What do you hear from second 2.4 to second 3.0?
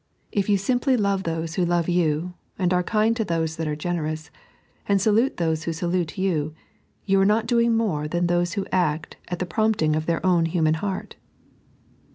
and are